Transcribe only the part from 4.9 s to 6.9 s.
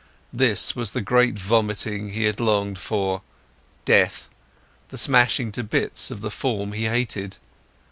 smashing to bits of the form he